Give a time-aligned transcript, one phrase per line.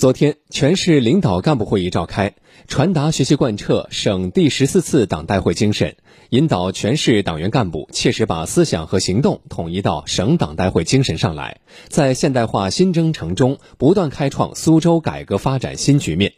[0.00, 2.34] 昨天，全市领导干部会议召开，
[2.66, 5.94] 传达学习贯彻省第十四次党代会精神，
[6.30, 16.32] 引导全市党员干部切实把思想和行动统一到省党代会精神上来，在现代化新征程中不断开创苏州改革发展新局面。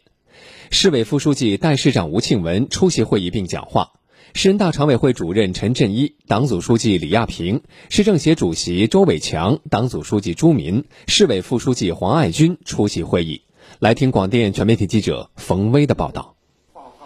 [0.69, 3.93] 市委副书记、代市长吴庆文出席会议并讲话。
[4.33, 13.43] 市人大常委会主任陈振一、党组书记李亚平、市政协主席周伟强、党组书记朱民、市委副书记黄爱军出席会议。
[13.83, 16.35] 来听广电全媒体记者冯威的报道。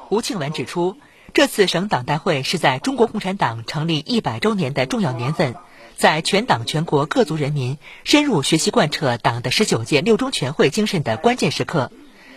[0.09, 0.95] 吴庆文指出，
[1.33, 5.55] 这次省党代会是在中国共产党成立一百周年的重要年份，
[5.95, 11.91] 在全党全国各族人民深入学习贯彻党的十九届六中全会精神的关键时刻。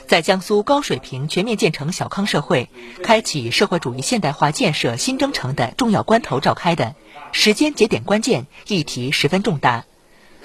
[0.06, 2.70] 在江苏高水平全面建成小康社会、
[3.02, 6.95] 开启社会主义现代化建设新征程的重要关头召开的，
[7.32, 9.84] 时间节点关键，议题十分重大。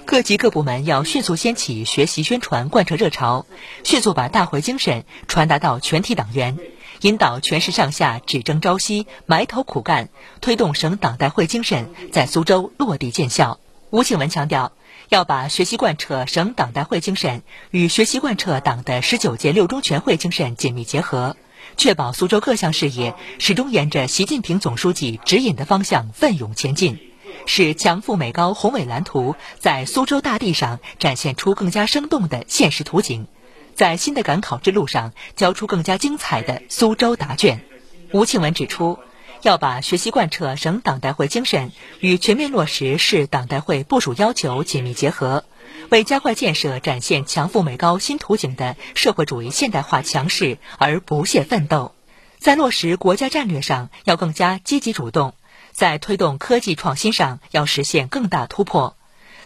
[0.05, 3.45] 各级各部门要迅速掀起学习宣传贯彻热潮，
[3.83, 6.57] 迅速把大会精神传达到全体党员，
[7.01, 10.09] 引导全市上下只争朝夕、埋头苦干，
[10.41, 13.59] 推动省党代会精神在苏州落地见效。
[13.89, 14.71] 吴庆文强调。
[15.09, 21.37] 要把学习贯彻省党代会精神与学习贯彻党的十九届六中全会精神紧密结合，
[21.77, 26.99] 确保苏州各项事业始终沿着习近平总书记指引的方向奋勇前进，
[27.45, 33.27] 使强富美高宏伟蓝图在苏州大地上展现出更加生动的现实图景，
[33.73, 37.65] 在新的赶考之路上交出更加精彩的苏州答卷。
[38.11, 38.99] 吴庆文指出。
[39.41, 45.43] 要把学习贯彻省党代会精神与全面落实市党代会部署要求紧密结合，
[45.91, 51.93] 为加快建设展现强富美高新图景的社会主义现代化强势而不懈奋斗。
[52.39, 55.33] 在落实国家战略上，要更加积极主动；
[55.75, 58.95] 在推动科技创新上，要实现更大突破；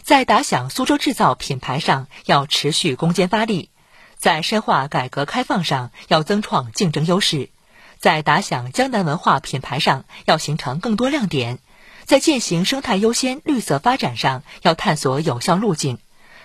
[0.04, 3.68] 在打响苏州制造品牌上，要持续攻坚发力；
[4.16, 7.50] 在深化改革开放上，要增创竞争优势。
[7.98, 11.56] 在打响江南文化品牌上，要形成更多亮点；
[12.04, 15.96] 在践行生态优先、绿色发展上，要探索有效路径；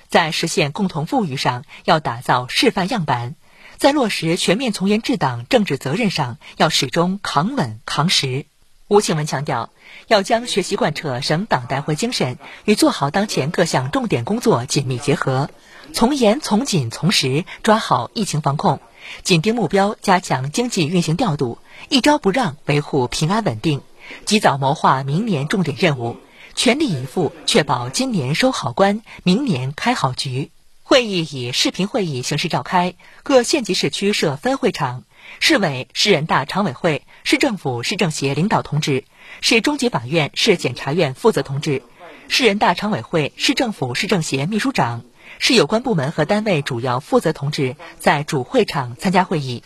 [0.10, 3.36] 在实现共同富裕上，要打造示范样板；
[3.78, 8.48] 在落实全面从严治党政治责任上，要始终扛稳扛实。
[8.88, 9.72] 吴庆文强调，
[10.08, 15.50] 要将学习贯彻省党代会精神与做好当前各项重点工作紧密结合，
[15.92, 18.80] 从严从紧从实抓好疫情防控。
[19.24, 21.58] 紧盯目标，加强经济运行调度，
[21.90, 23.82] 一招不让维护平安稳定，
[24.26, 26.18] 及早谋划明年重点任务，
[26.54, 30.52] 全力以赴确保今年收好关，明年开好局。
[30.84, 35.06] 会议以视频会议形式召开，各县级市区设分会场，
[35.40, 39.04] 市委、市人大常委会、市政府、市政协领导同志，
[39.42, 41.84] 市中级法院、市检察院负责同志，
[42.28, 45.04] 市人大常委会、市政府、市政协秘书长。
[45.40, 49.64] 市有关部门和单位主要负责同志在主会场参加会议。